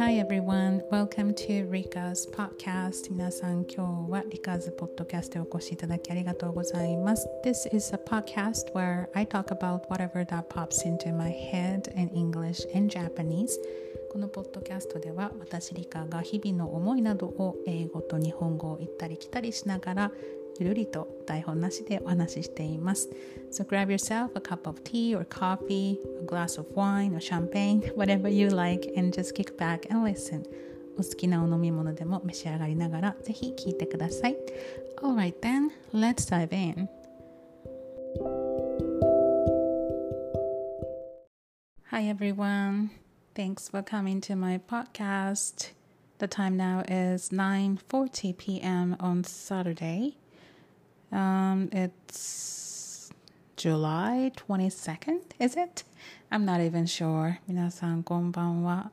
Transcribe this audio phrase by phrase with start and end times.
[0.00, 0.80] hi everyone.
[0.90, 3.10] Welcome to Rika's podcast.
[3.10, 7.28] 皆さん、今日は Rika's podcast へお越しいただきありがとうございます。
[7.44, 12.66] This is a podcast where I talk about whatever that pops into my head in English
[12.74, 13.50] and Japanese.
[14.10, 20.12] このポッドキャストでは私リカが日々の思いなどを英語と日本語を行ったり来たりしながら
[20.59, 23.09] ゆるりと台本なしでお話ししています。
[23.51, 28.29] So grab yourself a cup of tea or coffee, a glass of wine or champagne, whatever
[28.29, 30.43] you like, and just kick back and listen.
[30.97, 34.37] お好きなお飲み物でも召し上がりながらぜひ聞いてください。
[35.01, 36.87] Alright then, let's dive in.
[41.91, 42.89] Hi everyone.
[43.35, 45.71] Thanks for coming to my podcast.
[46.19, 48.95] The time now is 9:40 p.m.
[48.99, 50.15] on Saturday.
[51.11, 53.09] Um, it's
[53.55, 55.83] July 22nd, is it?
[56.31, 57.39] I'm not even sure.
[57.47, 58.91] 皆さんこんばんは。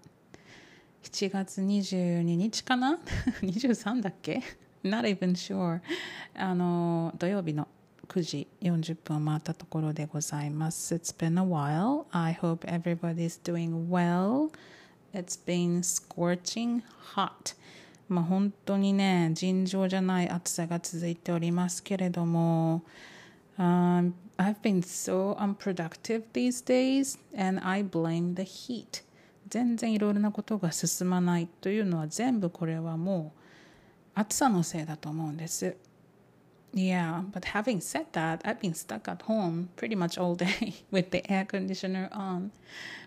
[1.03, 2.99] 7月22日かな
[3.43, 4.43] ?23 だっけ
[4.85, 5.81] ?Not even sure.
[6.35, 7.67] あの、土曜日の
[8.09, 10.95] 9時40分を回ったところでございます。
[10.95, 12.05] It's been a while.
[12.13, 14.51] I hope everybody's doing well.
[15.13, 16.83] It's been scorching
[17.15, 17.55] hot.
[18.10, 22.84] まあ本当にね、尋常じゃない暑さが続いておりますけれども、
[23.58, 29.04] um, I've been so unproductive these days and I blame the heat.
[29.50, 33.40] 全然いろいろなことが進まないというのは全部これはもう
[34.14, 35.76] 暑さのせいだと思うんです。
[36.74, 41.24] Yeah, but having said that, I've been stuck at home pretty much all day with the
[41.32, 42.52] air conditioner on.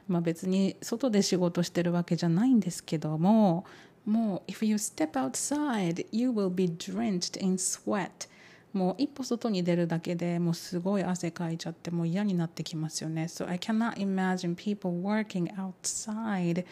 [0.08, 3.64] まあ別に外で仕事してるわけじゃないんですけども、
[4.06, 8.28] もう if you step outside you will be drenched in sweat.
[8.72, 13.24] もう一歩外に出るだけでもうすごい汗かいちゃってもう嫌になってきますよね。
[13.24, 16.64] So I cannot imagine people working outside.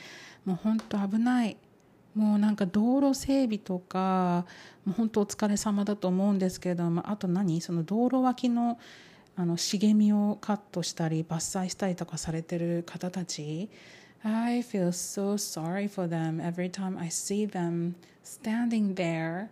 [0.44, 1.56] もう本当危ない。
[2.14, 4.46] もうなんか道路整備とか
[4.84, 7.60] もう本当お疲れ様だと思うんですけれどもあと何？
[7.60, 8.78] その道路脇の
[9.36, 13.70] あの茂みをカットしたり伐採したりとかされてる方たち。
[14.23, 19.49] I feel so sorry for them every time I see them standing there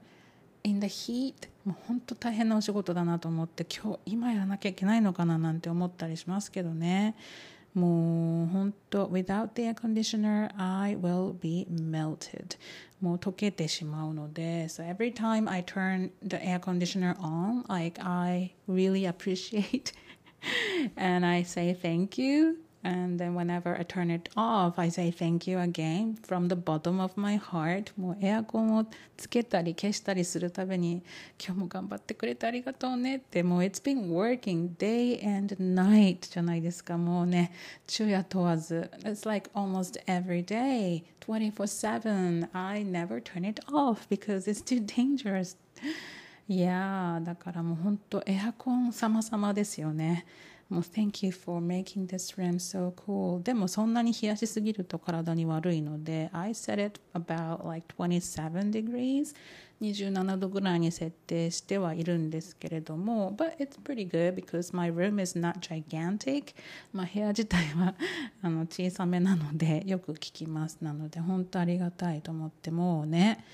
[0.63, 7.15] in the heat もう本当大変なお仕事だなと思って今日今やらなきゃいけないのかななんて思ったりしますけどね
[7.73, 12.57] もう本当 without the air conditioner I will be melted
[12.99, 19.93] もう溶けてしまうので so every time I turn the air conditioner on like I really appreciate
[20.95, 25.45] and I say thank you And then whenever I turn it off, I say thank
[25.45, 27.93] you again from the bottom of my heart.
[27.95, 28.85] もうエアコンを
[29.17, 31.03] つけたり消したりするたびに
[31.39, 37.51] 今日も頑張ってくれてありがとうねってもう It's been working day and night じゃないですかもうね
[37.87, 45.55] 昼夜問わず It's like almost every day 24-7 I never turn it off because it's too dangerous
[46.47, 50.25] いやだからもう本当エアコン様々ですよね
[50.68, 57.94] もう Thank you for making this room so cool でもそんなに冷やしすぎると体に悪いので I set it about like
[57.96, 59.34] 27 degrees
[59.80, 66.54] 27度ぐらいに設定してはいるんですけれども But it's pretty good because my room is not gigantic
[66.92, 67.94] まあ部屋自体は
[68.42, 73.44] あの小さめなのでよく聞きますなので本当ありがたいと思ってもうね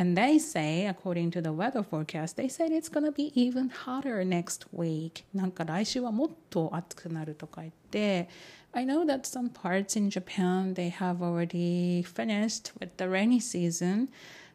[0.00, 4.24] And they say, according to the weather forecast, they said it's gonna be even hotter
[4.24, 5.24] next week.
[5.34, 8.28] なんか来週はもっと暑くなるとか言って、
[8.72, 14.08] I know that some parts in Japan, they have already finished with the rainy season.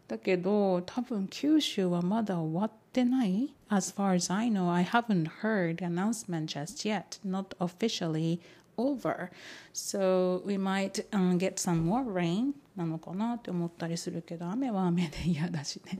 [0.07, 8.39] だけど、多分九州はまだ終わってない As far as I know, I haven't heard the announcement just yet, not officially
[8.77, 9.29] over.
[9.73, 15.98] So we might、um, get some more rain なのかなって思ったりするけど雨は雨で嫌だしね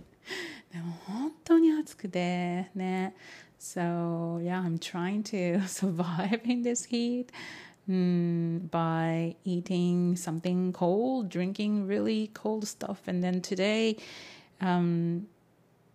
[0.73, 3.15] でも本当に暑くてね
[3.59, 7.27] So yeah I'm trying to survive in this heat
[7.89, 13.99] mm, by eating something cold drinking really cold stuff and then today
[14.61, 15.27] um,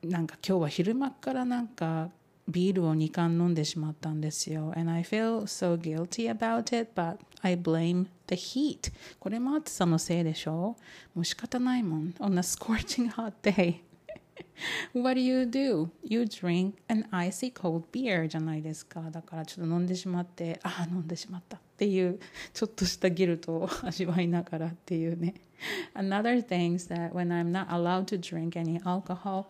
[0.04, 2.10] なんか今日は昼間からなんか
[2.48, 4.72] ビールを2缶飲んでしまったんですよ。
[4.76, 8.92] And I feel so guilty about it, but I blame the heat.
[9.20, 10.76] これも暑さのせいでしょ
[11.14, 12.16] もう仕方ないもん。
[12.20, 13.82] On a scorching hot day.
[14.96, 15.90] What do you do?
[16.04, 19.00] You drink an icy cold beer じゃないですか。
[19.12, 22.20] だからちょっと飲んでしまって、ああ、飲んでしまったっていう
[22.52, 25.36] ちょっとしたギルトを味わいながらっていうね。
[25.94, 29.46] Another thing is that when I'm not allowed to drink any alcohol,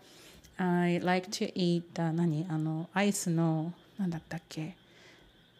[0.58, 4.76] I like to eat 何あのアイスの何だったっけ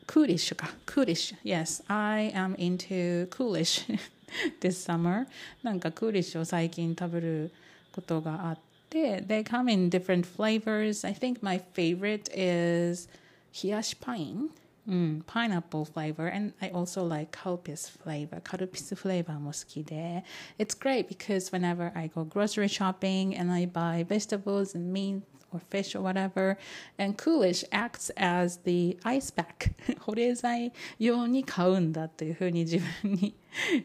[0.08, 1.84] Coolish か Coolish yes.
[1.88, 3.86] I am into Coolish
[4.62, 5.28] this summer.
[5.64, 6.38] なんか Coolish
[8.92, 11.04] They come in different flavors.
[11.06, 13.10] I think my favorite is
[13.64, 14.50] 冷やしパイン
[14.88, 18.40] Mm, pineapple flavor and I also like kalpis flavor.
[18.42, 20.24] Kalpis flavor も好きで
[20.60, 25.24] It's great because whenever I go grocery shopping and I buy vegetables and meat
[25.55, 26.57] or fish or whatever
[26.99, 33.35] and Coolish acts as the ice pack 保冷剤用に買うんだというふうに自分に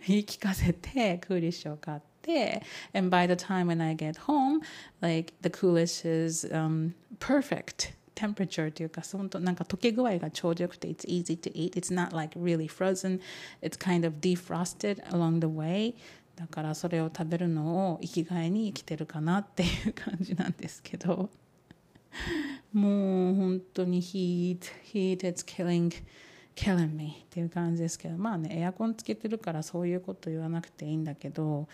[0.08, 2.62] 言い聞かせてクーリッシュを買って
[2.94, 4.62] and by the time when I get home
[5.02, 11.74] like the Coolish is um, perfect temperature というか、本当なんか溶け具合がちょうどよくて、it's easy to eat.
[11.74, 13.20] It's not like really frozen.
[13.62, 15.96] It's kind of defrosted along the way.
[16.36, 21.30] だからそれを食べるのを生きがいに生きてるかなっていう感じなんですけど。
[22.73, 24.61] もう本当に heat,
[24.93, 25.93] heat is killing,
[26.55, 31.69] killing me っていう感じですけど、まあね、エアコンつけてるからそういうこと言わなくていいんだけど、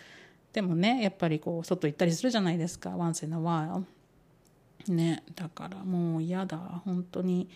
[0.53, 3.83] でもね、やっぱりこう、外行ったりするじゃないですか、once in a while。
[4.89, 7.49] ねだからもう嫌だ本当に。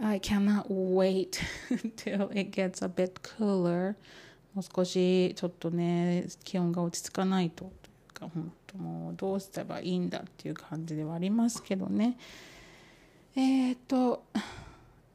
[0.00, 1.40] I cannot wait
[1.96, 3.96] till it gets a bit cooler
[4.54, 7.72] もう少しちょっとね気温が落ち着かないと。
[8.18, 12.16] か本当もうどうしたらいいんだっていう感じではありますけどね。
[13.36, 14.24] えっ、と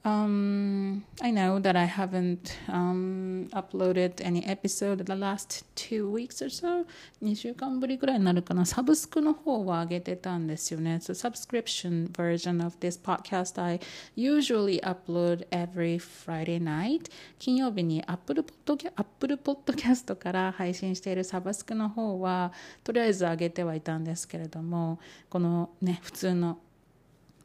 [0.06, 6.50] Um, I know that I haven't um, uploaded any episode the last two weeks or
[6.50, 6.86] so
[7.24, 13.80] 2週間ぶりぐらいになるかなサブスクの方は上げてたんですよね So subscription version of this podcast I
[14.18, 17.10] usually upload every Friday night
[17.40, 22.52] 金曜日に Apple Podcast, から配信しているサブスクの方は
[22.84, 25.00] とりあえず上げてはいたんですけれども
[25.30, 26.60] このね普通の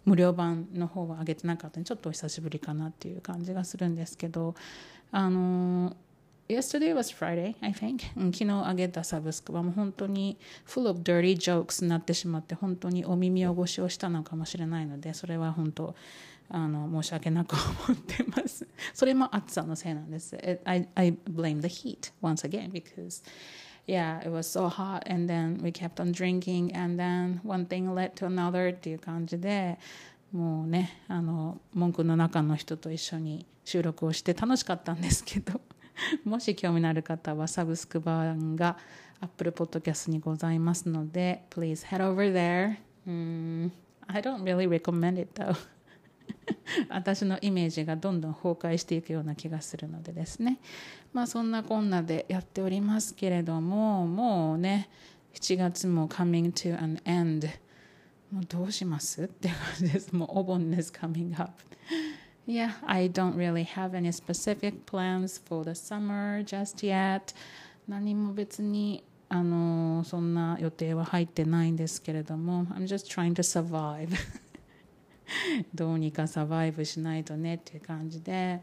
[0.09, 4.55] 無料版の方は上げてなかったのでちょっとお久しぶりかなっていう感じがするんですけど
[5.13, 5.97] あの
[6.49, 8.05] Yesterday was Friday, I think.
[8.15, 15.95] 昨日上げたサブスクはもう本当に full of dirty jokes になってしまって本当にお耳汚しをしたのかもしれないのでそれは本当
[16.49, 17.55] あの申し訳なく
[17.89, 18.67] 思ってます。
[18.95, 20.39] それも暑さのせいなんです。
[20.65, 23.23] I, I blame the heat once again because
[23.89, 27.95] yeah, it was so hot and then we kept on drinking and then one thing
[27.95, 29.79] led to another っていう感じで
[30.31, 35.61] もうねあの文句の中の人と一緒に収録をして楽しかったんですけど
[36.25, 38.77] もし興味のある方はサブスク版が
[39.21, 42.77] Apple Podcast にございますので please head over there、
[43.09, 43.71] mm,
[44.07, 45.57] I don't really recommend it though
[46.89, 50.59] 私のイメージがどんどん崩壊していくような気がするのでですね。
[51.13, 54.89] まあそんなこんなでやっておりますけれどももうね
[55.35, 57.49] 7月も coming to an end
[58.31, 60.15] もうどうしますって感じです。
[60.15, 61.53] もうお盆です coming up
[62.47, 67.35] Yeah, I don't really have any specific plans for the summer just yet
[67.87, 72.65] 何も別にあのそんな予定は入ってないんですけれども。
[72.67, 74.09] I'm just trying to survive
[75.74, 78.62] どうにかサバイブしないとねっていう感じで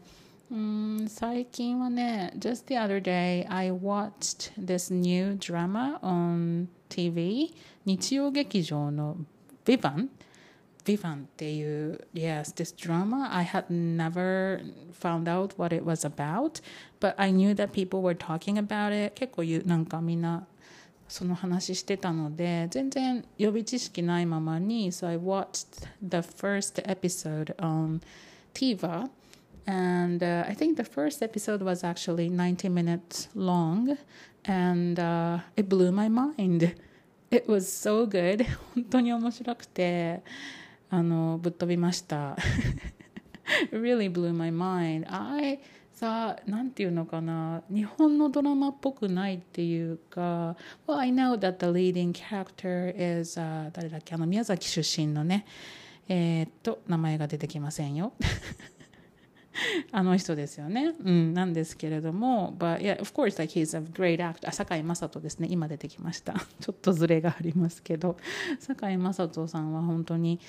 [0.51, 7.53] うん最近はね just the other day I watched this new drama on TV
[7.85, 9.17] 日曜劇場の
[9.65, 10.09] Vivan
[10.83, 14.61] Vivan っていう yes this drama I had never
[14.91, 16.61] found out what it was about
[16.99, 20.45] but I knew that people were talking about it 結構なんかみんな
[21.07, 28.01] その話してたので全然予備知識ないままに So I watched the first episode on
[28.53, 29.09] TVer
[29.65, 33.97] and uh, I think the first episode was actually 90 minutes long
[34.45, 36.75] and uh, it blew my mind
[37.29, 40.21] it was so good 本当に面白くて
[40.89, 42.37] あのぶっ飛びました
[43.69, 45.59] it really blew my mind I
[45.96, 50.54] さあなんていうのかな日本のドラマっぽくないっていうか
[50.86, 55.46] Well I know that the leading character is、uh, 誰だっけあの宮崎出身のね
[56.06, 58.12] えー、っと名前が出てきませんよ
[59.90, 60.92] あの人ですよね。
[61.02, 64.50] うん、なんですけれども、but yeah, of course, like he's a great actor.
[64.52, 65.48] 堺雅人ですね。
[65.50, 66.34] 今出てきました。
[66.60, 68.18] ちょっとずれがありますけど、
[68.60, 70.40] 堺雅人さんは本当に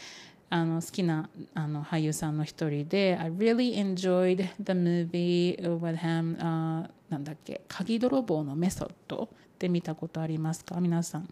[0.51, 11.29] あの好きなあの俳優さんの一人で I really enjoyed the movie with him、uh, なんだっけ鍵泥棒のメソッドって見たことありますか皆さん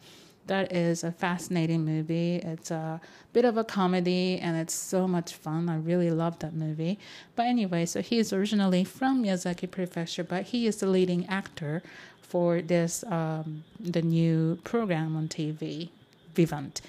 [0.46, 2.40] That is a fascinating movie.
[2.42, 3.00] It's a
[3.32, 5.68] bit of a comedy and it's so much fun.
[5.68, 6.98] I really love that movie.
[7.36, 11.82] But anyway, so he is originally from Miyazaki Prefecture, but he is the leading actor
[12.20, 15.90] for this um, the new program on TV,
[16.34, 16.80] Vivant.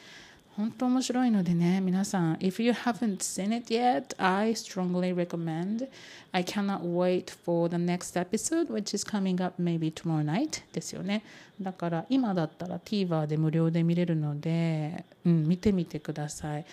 [0.56, 5.86] 本当面白いのでね、皆さん、if you haven't seen it yet, I strongly recommend.
[6.32, 11.22] I cannot wait for the next episode, which is coming up maybe tomorrow night ですよね。
[11.60, 16.64] だから今だったら TVer で無料で見れるので、うん、見てみてください。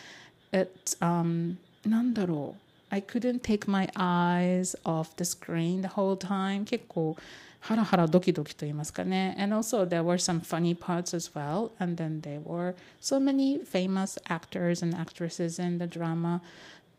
[0.53, 2.62] It's, um, なんだろう。
[2.92, 6.64] I couldn't take my eyes off the screen the whole time.
[6.64, 7.16] 結構
[7.60, 9.36] ハラハラドキドキと言いますかね。
[9.38, 11.70] And also there were some funny parts as well.
[11.78, 16.40] And then there were so many famous actors and actresses in the drama.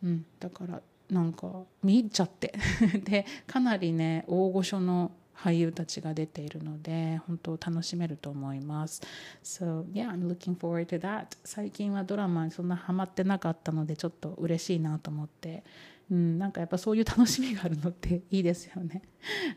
[0.03, 1.47] うん、だからなんか
[1.83, 2.53] 見ちゃって
[3.03, 9.02] でかなりね大御所の 俳優たちが出ているので本当楽しめると思います。
[9.42, 11.36] So yeah, I'm looking forward to that.
[11.44, 15.64] 最近はドラマにそんなハマってなかったのでちょっと嬉しいなと思って
[16.10, 19.02] うん、なんかやっぱそういう楽しみがあるのっていいですよね。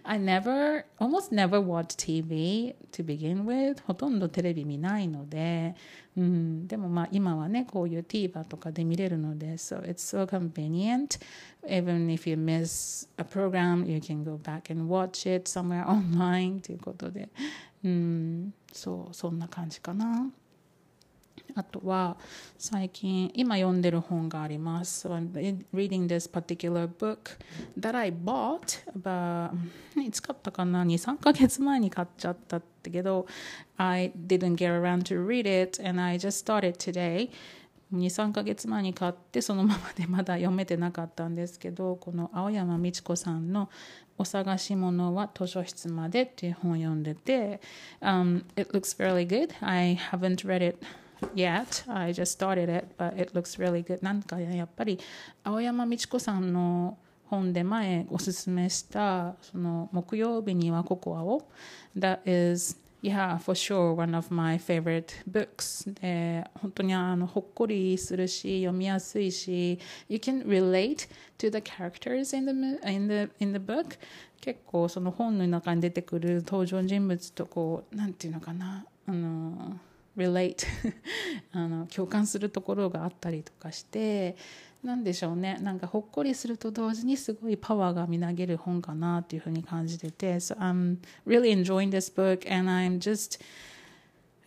[0.04, 3.82] I never, almost never watch TV to begin with.
[3.84, 5.76] ほとんどテレビ見ないので、
[6.16, 11.20] うん、でもまあ今はね、こういう TVer とかで見れるので、so it's so convenient.
[11.68, 16.62] Even if you miss a program, you can go back and watch it somewhere online
[16.62, 17.30] ということで、
[17.84, 20.32] うん、そう、そんな感じかな。
[21.58, 22.18] あとは
[22.58, 25.08] 最近今読んでる本があります。
[25.08, 27.40] Reading this particular book
[27.80, 29.52] that I bought about
[30.00, 33.26] いつ買ったかな ?2、3ヶ月前に買っちゃったってけど
[33.78, 37.32] I didn't get around to read it and I just started today
[37.94, 43.70] 23ヶ月前に買ってそのままでまだ読めてなかったんですけどこの青山美智子さんの
[44.20, 47.62] 「お探し物は図書室まで」っていう本を読んでて、
[48.02, 50.86] um, It looks really good I haven't read it
[51.34, 51.84] yet.
[51.88, 54.04] I just started it, but it looks really good.
[54.04, 55.00] なんかやっぱり
[55.44, 61.50] 青山美智子さんの本で前おすすめしたその木曜日にはココアを
[61.98, 65.94] That is Yeah, for sure, one of my favorite books.
[66.02, 71.08] で本当にあのほっこりするし、読みやすいし、You can relate
[71.38, 74.00] to the characters in the, in the, in the book.
[74.42, 79.80] 結構その本の中に出てくる登場人物とこう、なんていうのかな、あの、
[80.18, 80.66] relate
[81.54, 84.36] あの共感するところがあったりとかして
[84.84, 85.58] 何でしょうね。
[85.62, 93.42] なんかほっこりすると同時にすごいパワーがみなげる本かなっていうふうに感じてて So I'm really enjoying this book and I'm just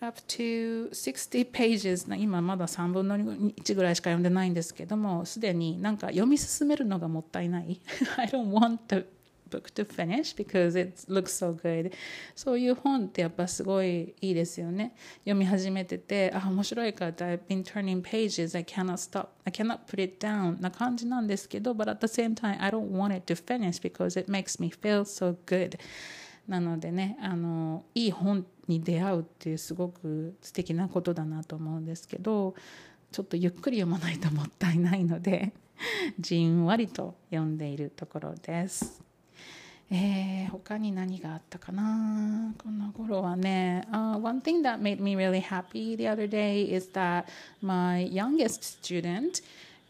[0.01, 2.17] up to 60 pages.
[2.17, 7.81] 今まだ3分の1ぐらいしか読んでないんですけどもすでになんか読み進めるのがもったいない。
[8.17, 9.05] I don't want to
[9.51, 11.93] book to finish because it looks so good
[12.35, 21.91] そういう本ってやっぱすごいいいですよね読み始めててあ面白いから I've been turning pages I cannot stop I cannot put it down な感じなんですけど but
[21.91, 25.03] at the same time I don't want it to finish because it makes me feel
[25.03, 25.79] so good
[26.49, 32.55] なのでねあのいい本に出会うっていうすごく素敵なことだなと思うんですけど
[33.13, 35.53] ちょっとゆっくり読まないともったいないので
[36.19, 39.10] じんわりと読んでいるところです。
[39.93, 47.25] えー、他に何があったかなこの頃はね、uh, One thing that made me really happy the other day is that
[47.61, 49.43] my youngest student,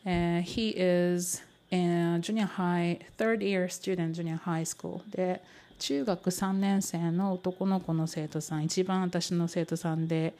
[0.06, 5.42] uh, he is in junior high, third year student, junior high school で
[5.78, 10.34] 中学3年生の男の子の生徒さん一番私の生徒さんで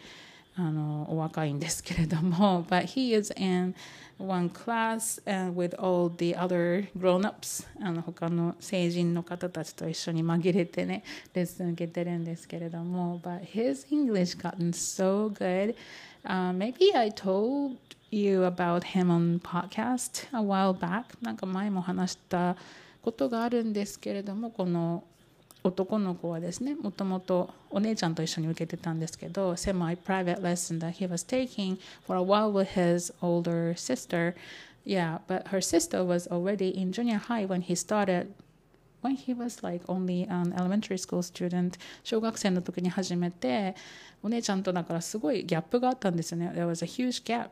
[0.60, 3.74] あのお若いんですけれども but he is in
[4.18, 11.02] one class and with all the other grown-ups あの他の成人の方たちと一緒に紛れてね
[11.32, 15.74] レッスン受けてるんですけれども but his English gotten so good、
[16.26, 17.78] uh, maybe I told
[18.10, 22.56] you about him on podcast a while back なんか前も話した
[23.00, 25.04] ことがあるんですけれどもこの
[25.62, 34.34] 男の子はですねもともとお姉ちゃんと一緒に受けてたんですけど semi private lesson that he was taking for a while with his older sister
[34.86, 38.32] yeah but her sister was already in junior high when he started
[39.02, 43.74] when he was like only an elementary school student 小学生の時に始めて
[44.22, 47.50] お姉ちゃんとだからすごいギャップがあったんですよね there was a huge gap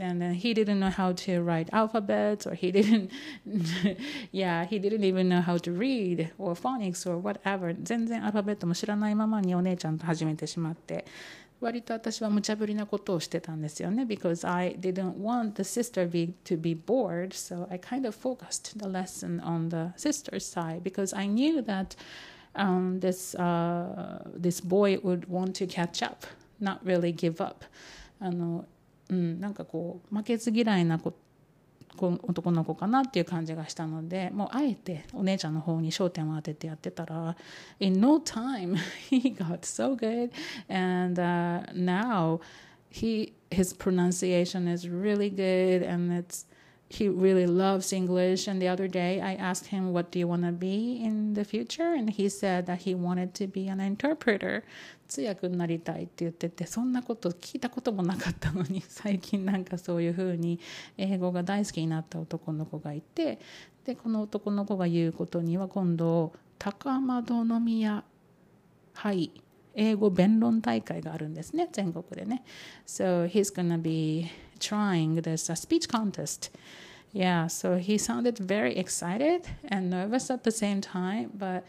[0.00, 3.10] and uh, he didn't know how to write alphabets or he didn't
[4.32, 11.04] yeah he didn't even know how to read or phonics or whatever 全然アルファベットも知らないままにお姉ちゃんと始めてしまって
[11.60, 18.78] 割と私は無茶ぶりなことをしてたんですよね because I didn't want the sister be, to be bored so I kind of focused
[18.78, 21.96] the lesson on the sister's side because I knew that
[22.54, 26.24] um, this, uh, this boy would want to catch up
[26.60, 27.64] not really give up
[28.20, 28.64] あの
[29.13, 31.13] うん、なんかこう負けず嫌いな子
[31.99, 37.35] 男の子かなっていう感じがしたのでもうあえてお姉ちゃんの方に焦点を当ててやってたら
[37.79, 38.75] In no time
[39.11, 40.31] he got so good
[40.67, 42.39] and、uh, now
[42.89, 46.47] he his pronunciation is really good and it's
[46.89, 48.47] he really loves English.
[48.47, 51.43] And the other day I asked him, What do you want to be in the
[51.43, 51.93] future?
[51.93, 54.63] And he said that he wanted to be an interpreter.
[55.07, 60.59] 通訳になりたいって言っててそんなこと聞いたこともなかったのに最近なんかそういうふうに
[60.97, 63.37] 英語が大好きになった男の子がいて
[63.85, 68.03] でこの男の子が言うことには今度高円宮
[68.93, 69.31] 杯
[69.75, 72.43] 英語弁論大会があるんですね全国でね
[72.87, 74.31] So he's gonna be
[74.63, 76.49] trying this uh, speech contest.
[77.11, 81.63] Yeah so he sounded very excited and nervous at the same time but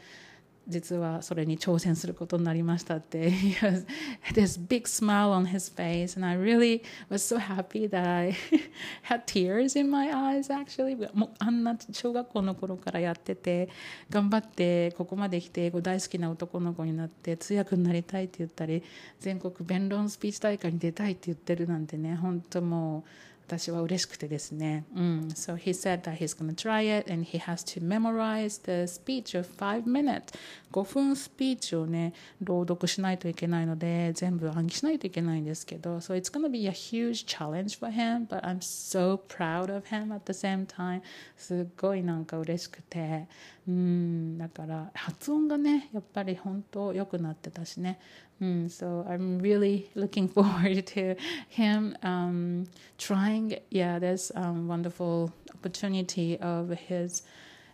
[0.66, 3.87] 実はそれに挑戦することになりましたって he has
[4.33, 8.35] this big smile on his face and I really was so happy that I
[9.02, 10.97] had tears in my eyes actually.
[11.14, 13.68] もうあんな小学校の頃からやってて
[14.11, 18.83] 頑張ってここまで来て英語大好きな男の子になって通訳になりたいって言ったり
[19.21, 23.09] 全国弁論スピーチ大会に出たいって言ってるなんてね本当もう
[23.46, 24.84] 私は嬉しくてですね。
[24.94, 25.28] うん。
[25.34, 29.46] So he said that he's gonna try it and he has to memorize the speech of
[29.46, 30.34] five minutes.
[30.72, 40.14] 5分スピーチをね、朗読しないといけないので、全部暗記しないといけないんですけど、So it's gonna be a huge challenge for him, but I'm so proud of him
[40.14, 41.02] at the same time.
[41.36, 43.28] すっごいなんか嬉しくて。
[43.66, 47.98] うん、だから発音がね、やっぱり本当良くなってたしね。
[48.44, 51.16] Mm, so I'm really looking forward to
[51.48, 52.66] him um,
[52.98, 57.22] trying, yeah, this um, wonderful opportunity of his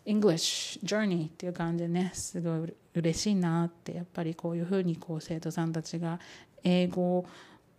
[0.07, 6.21] English journey っていう感じでね、すごい嬉しいなって、やっぱりこういうふうにこう生徒さんたちが
[6.63, 7.27] 英語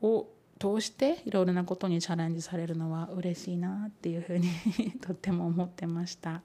[0.01, 0.27] を
[0.59, 4.49] 通していろいろなことにチャレンジされるのは嬉しいなっていうふうに
[4.99, 6.41] とっても思ってました。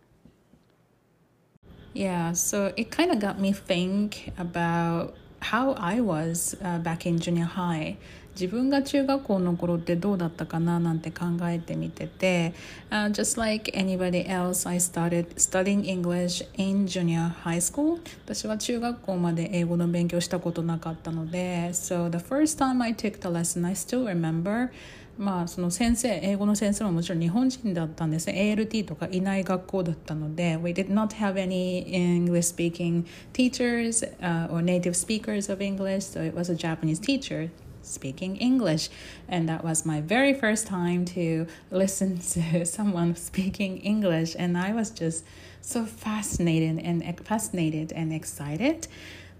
[1.92, 7.45] Yeah, so it kind of got me think about how I was、uh, back in junior
[7.45, 7.97] high
[8.33, 12.53] 自分が中学校の頃ってどうだったかななんて考えてみてて、
[12.89, 22.17] uh, just like anybody else I started studying English in junior high school 私は中学校まで英語の勉強したことなかったので so the
[22.17, 24.69] first time I took the lesson I still remember
[25.17, 35.61] まあその先生英語の先生ももちろん日本人だったんですね ALT とかいない学校だったので We did not have any English speaking teachers、uh, or native speakers of
[35.61, 37.51] English so it was a Japanese teacher
[37.83, 38.89] speaking English
[39.27, 44.73] and that was my very first time to listen to someone speaking English and I
[44.73, 45.23] was just
[45.61, 48.87] so fascinated and fascinated and excited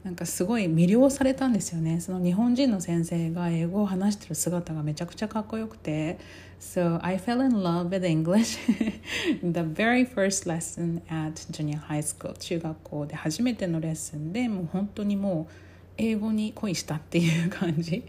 [0.06, 6.20] なんかすごい魅了されたんですよねその日本人の先生が英語を話してる姿がめちゃくちゃかっこよくて
[6.60, 8.56] So I fell in love with English
[9.42, 15.52] the very first lesson at junior high school 中学校で初めてのレッスンでもう本当にもう
[15.98, 18.04] 英語に恋したっていう感じ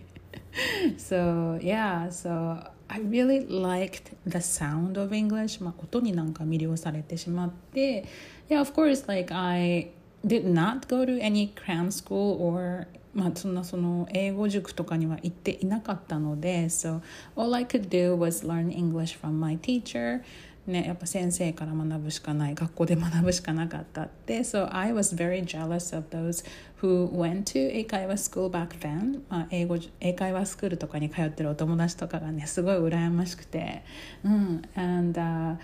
[0.99, 8.05] So yeah so I really liked the sound of English まあ音になんか魅了されてしまって
[8.49, 9.96] Yeah of course like I
[10.27, 17.01] did not go to any cram school or まあそんなその英語塾とかには行っていなかったので so
[17.35, 20.21] all I could do was learn English from my teacher
[20.67, 26.45] ね、やっぱ先生から学ぶしかない学校で学ぶしかなかったって So I was very jealous of those
[26.81, 33.81] who went to 英会話 school back then、まあ、英語英会話スクールとかに通ってるお友達とかがねすごい羨ましくて
[34.25, 35.57] うん and、uh,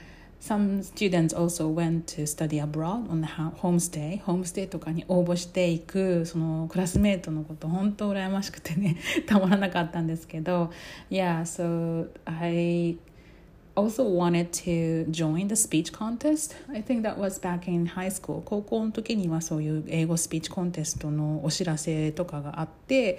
[0.43, 3.27] Some students also went to study abroad on the
[3.62, 4.21] homestay.
[4.23, 10.69] homestay とかに応募していくそのクラスメートのこと本当羨ましくてねたまらなかったんですけど
[11.10, 12.97] Yeah, so I
[13.77, 16.58] also wanted to join the speech contest.
[16.69, 18.41] I think that was back in high school.
[18.43, 23.17] 高校の時にはそういう英語スピーチコンテストのお知らせとかがあって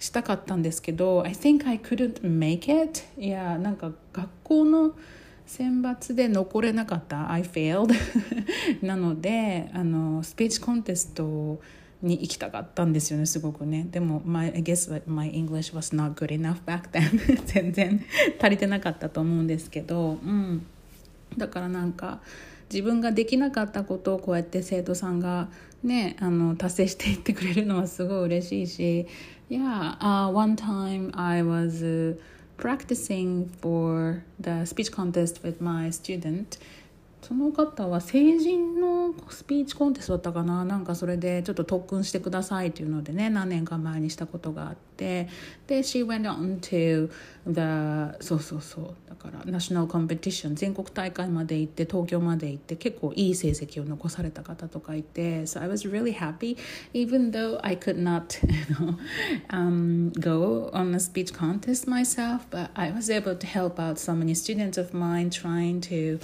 [0.00, 3.02] したかったんですけど I think I couldn't make it.
[3.16, 4.94] いやなんか学校の
[5.46, 7.94] 選抜で残れなかった I failed
[8.82, 11.60] なのであのスピーチコンテスト
[12.02, 13.86] に行きたかったんですよねすごくね。
[13.90, 18.04] でも、my, I guess my English was not good enough back then 全然
[18.38, 20.66] 足りてなかったと思うんですけど、うん、
[21.38, 22.20] だからなんか
[22.70, 25.48] 自分ができなかったことをこうやって生徒さんが
[25.82, 29.06] ねあの達成していってくれるのはすごい嬉しいし
[29.48, 32.18] Yeah、uh, one time I was、uh,
[32.57, 36.59] practicing for the speech contest with my student
[37.21, 38.84] その方は成人の
[39.28, 45.28] スピーチコンテストだったかななんかそれでちょっと特訓してくださいっていうのでね何年か前にしたことがあって
[45.66, 47.10] で She went on to
[47.46, 56.56] the そうそうそうだからナショナルコンペティション全国大会まで行って東京まで行って結構いい成績を残された方とかいて So I was really happy
[56.94, 58.98] even though I could not you know,
[59.50, 64.14] um, go on a speech contest myself but I was able to help out so
[64.14, 66.18] many students of mine trying to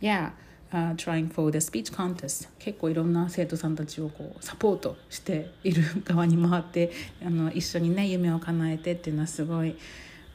[0.00, 0.30] yeah
[0.72, 2.48] uh, trying for the speech contest.
[2.58, 6.90] 結構いろんな生徒さんたちをこうサポートしている側に回って
[7.24, 9.76] あの一緒にね夢を叶えてっていうのはすごい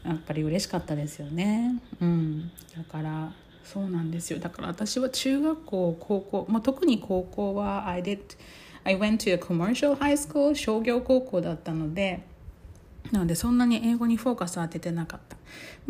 [0.05, 1.75] やっぱり嬉しかったですよね。
[2.01, 4.39] うん、だからそうなんですよ。
[4.39, 8.19] だから私は中学校高校、まあ、特に高校は I did
[8.83, 12.23] I went to a commercial high school 商業高校だったので
[13.12, 15.36] なのでそんなに英語にフォーカス当ててなかった。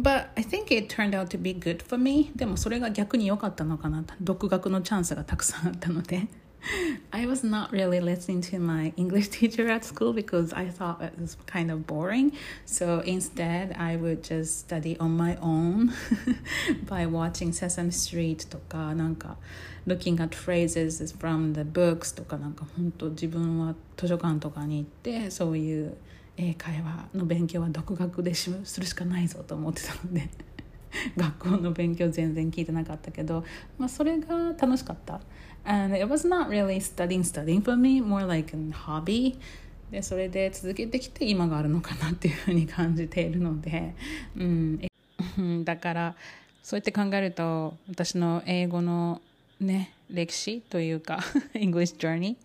[0.00, 2.30] But I think it turned out to be good for me.
[2.36, 4.04] でもそれが逆に良かったのかな。
[4.20, 6.28] 独学のチャンスがたくさんあったので。
[7.12, 11.36] I was not really listening to my English teacher at school because I thought it was
[11.46, 12.32] kind of boring.
[12.66, 15.92] So instead, I would just study on my own
[16.86, 19.36] by watching Sesame Street とか、なんか
[19.86, 25.96] looking at phrases from the books とか、なんか本当自分は図書館とかに行って、そういう
[26.37, 30.29] 英会話の勉強は独学でするしかないぞと思ってたので
[31.17, 33.43] 学校の勉強全然聞いてなかったけど、
[33.77, 35.21] まあ、それが楽しかった。
[35.65, 39.37] And it was not really studying, studying for me, more like a hobby.
[39.91, 43.93] でそれで続けてきて今があるのかなっていうふうに感じているので、
[44.35, 44.81] うん、
[45.63, 46.15] だから
[46.63, 49.21] そうやって考えると私の英語の
[49.59, 51.19] ね歴史というか
[51.53, 52.37] English journey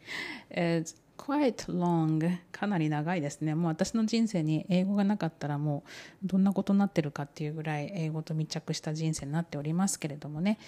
[0.50, 5.82] is quite long かなり長いですねもう私の人生に英語がなかったらも
[6.24, 10.58] うどんなことになってるかっていうぐらい英語と密着した人生になっておりますけれどもね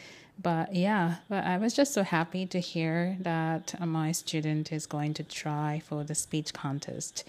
[0.43, 5.13] But yeah, but I was just so happy to hear that my student is going
[5.15, 7.27] to try for the speech contest.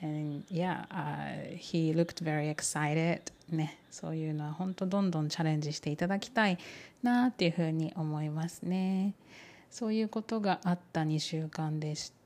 [0.00, 3.32] And yeah, uh, he looked very excited.
[3.50, 6.58] ね、そういうのは本当どんどんチャレンジしていただきたい
[7.02, 9.14] なっていうふうに思いますね。
[9.70, 12.21] そういうことがあった2週間でした。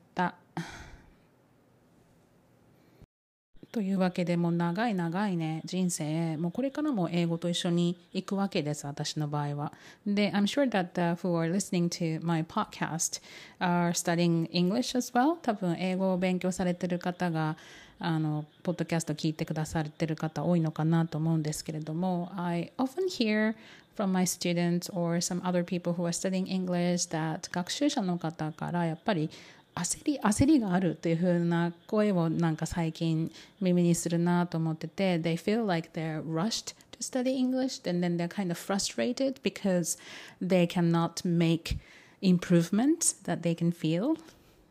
[3.77, 9.73] というわけでもう長い長いね人生もうこれからも英語と一緒に行くわけです私の場合は
[10.07, 13.21] で I'm sure that the, who are listening to my podcast
[13.61, 17.59] are studying English as well 多分英語を勉強されてる方が
[17.99, 23.55] あのポッドキャスト聞いてくださってる方多いのかなと思うんですけれども I often hear
[23.95, 29.31] from my students or some other people who are studying English that 学習者の方からやっぱり
[29.77, 39.99] 焦り焦りがあるというふうな声をなんか最近耳にするなと思ってて They feel like they're rushed to study English and then they're kind of frustrated because
[40.41, 41.77] they cannot make
[42.23, 44.19] improvements that they can feel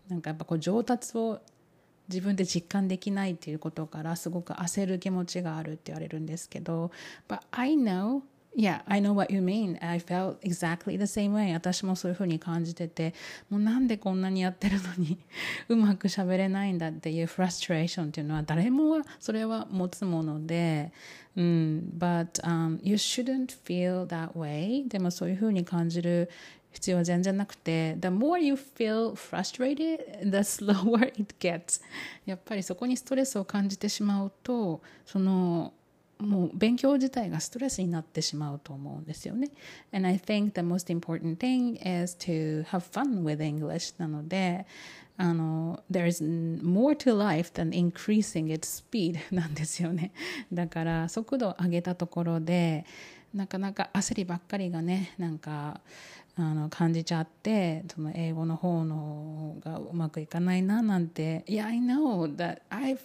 [0.10, 1.40] なんかやっぱこう上達を
[2.08, 6.92] 自分で実感できないっていうことからすごく焦る気持ちがあるって言われるんですけど
[7.28, 8.22] But I know
[8.58, 9.78] Yeah, I know what you mean.
[9.82, 11.54] I felt exactly the same way.
[11.54, 13.14] 私もそういうふうに感じてて、
[13.50, 15.18] もうなんでこんなにやってるのに
[15.68, 20.94] うまく喋れないんだっていうフラストレーションっていうのは誰もそれは持つもので、
[21.36, 24.88] うん、but、um, you shouldn't feel that way.
[24.88, 26.30] でもそういうふうに感じる
[26.72, 31.82] 必要は全然なくて、the more you feel frustrated, the slower it gets.
[32.26, 35.74] やっぱりそこにストレスを感じてしまうと、その、
[36.20, 39.50] もう勉強自体がストレスになってしまうと思うんですよね。
[39.92, 44.66] And I think the most important thing is to have fun with English なので、
[45.18, 50.12] あの、there is more to life than increasing its speed なんですよね。
[50.52, 52.86] だから速度を上げたところで、
[53.34, 55.82] なかなか焦りばっかりがね、なんか、
[56.38, 63.00] あの感じちゃってその英語の方のがうまくいかないななんて「Yeah, I know that I've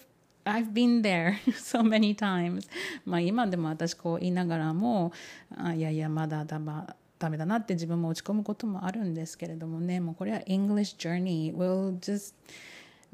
[0.45, 2.69] I've been there so many times
[3.03, 5.11] まあ今でも私こう言いながらも
[5.55, 12.35] あいやいやまだだまダメだなって自分も落ち込むこともあるんですけれどもねもうこれは English journey will just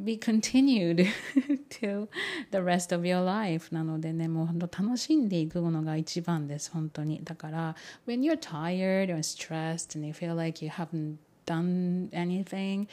[0.04, 1.08] be continued
[1.69, 2.10] till
[2.51, 7.75] the rest of your life なのでねもう本当楽しんでいくのが一番です本当にだから
[8.08, 12.88] when you're tired or stressed and you feel like you haven't done anything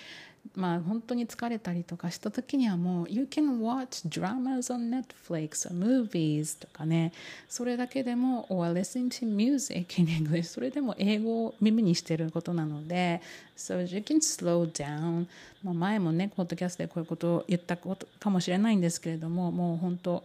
[0.56, 7.12] まあ本当に疲れたりとかした時にはもう You can watch dramas on Netflix or movies とかね。
[7.50, 13.22] それだけでも or listen to music in English それでも英語を耳にしてることなので。
[13.56, 15.28] So you can slow down
[15.64, 20.24] まあ前もねポッドキャストでこういうことを言ったことかもしれないんですけれどももう本当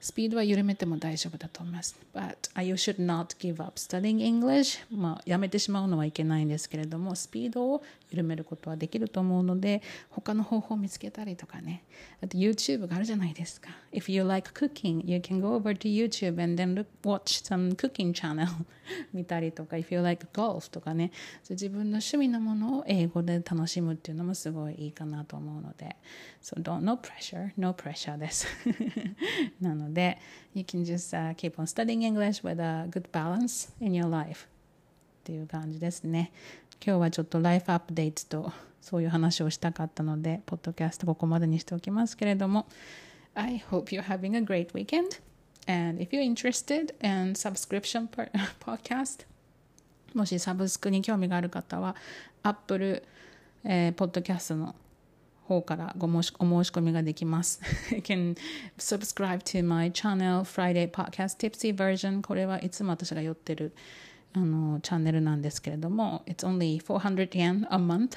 [0.00, 1.94] スピードは緩めても大丈夫だと思います。
[2.14, 4.80] But you should not give up studying English.
[4.90, 11.84] まあ、やめてしまうのはいけないんですけれども、スピードを緩めることはできると思うので、他の方法を見つけたりとかね。
[12.22, 13.70] あと YouTube があるじゃないですか。
[13.92, 18.14] If you like cooking, you can go over to YouTube and then look, watch some cooking
[18.14, 18.48] channel
[19.12, 21.12] 見たりとか、If you like golf とかね。
[21.48, 25.96] 自分の趣味のものを英語で楽しむっていうのもすごいいいかなと思うので。
[26.42, 28.46] So don't, no pressure, no pressure です。
[29.60, 30.18] なので、で
[30.54, 34.46] you can just、uh, keep on studying English with a good balance in your life
[35.20, 36.32] っていう感じですね。
[36.84, 42.66] 今日はちょっとライフアップデートとそういう話をしたかったので、ポッドキャストここまでにしておきますけれども、
[43.34, 45.20] I hope you're having a great weekend.
[45.66, 48.08] And if you're interested in subscription
[48.60, 49.26] podcast,
[50.14, 51.94] もしサブスクに興味がある方は、
[52.42, 53.04] Apple、
[53.64, 54.74] えー、ポッドキャストの
[55.50, 57.60] 方からご申しお申し込みができます。
[57.90, 58.36] you can
[58.78, 63.72] subscribe to my channel Friday Podcast Tipsy Version これはいつも私が寄ってる
[64.32, 68.16] あのチャンネルなんですけれども It's only 400 yen a month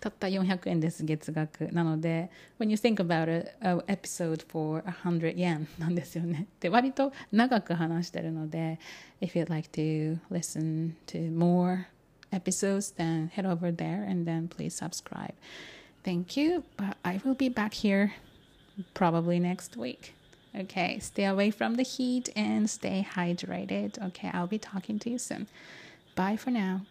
[0.00, 8.78] たった400円です月額なので When you think about it an episode for 100 yen なんですよねで割と長く話してるので
[9.22, 11.86] If you'd like to listen to more
[12.30, 15.32] episodes then head over there and then please subscribe
[16.04, 18.14] Thank you, but I will be back here
[18.94, 20.14] probably next week.
[20.54, 24.02] Okay, stay away from the heat and stay hydrated.
[24.08, 25.46] Okay, I'll be talking to you soon.
[26.14, 26.82] Bye for now.